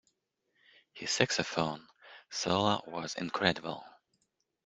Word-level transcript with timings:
His 0.93 1.11
saxophone 1.11 1.87
solo 2.31 2.81
was 2.87 3.13
incredible. 3.13 3.85